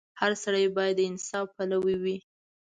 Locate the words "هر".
0.19-0.31